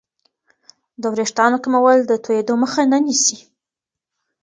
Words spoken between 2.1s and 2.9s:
توېدو مخه